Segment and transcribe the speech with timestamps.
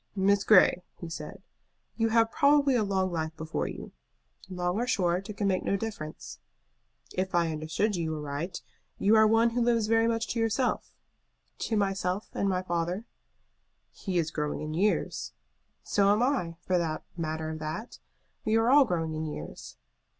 [0.15, 1.43] "Miss Grey," he said,
[1.95, 3.91] "you have probably a long life before you."
[4.49, 6.39] "Long or short, it can make no difference."
[7.13, 8.63] "If I understood you aright,
[8.97, 10.91] you are one who lives very much to yourself."
[11.59, 13.05] "To myself and my father."
[13.91, 15.33] "He is growing in years."
[15.83, 17.99] "So am I, for the matter of that.
[18.43, 19.77] We are all growing in years."